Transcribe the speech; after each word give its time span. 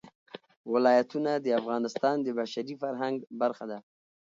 ولایتونه 0.73 1.31
د 1.39 1.47
افغانستان 1.59 2.15
د 2.21 2.27
بشري 2.37 2.75
فرهنګ 2.81 3.17
برخه 3.41 3.65
ده. 3.71 3.77